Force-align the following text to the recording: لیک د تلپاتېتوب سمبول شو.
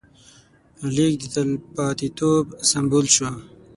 لیک 0.95 1.13
د 1.21 1.23
تلپاتېتوب 1.33 2.45
سمبول 2.69 3.05
شو. 3.15 3.29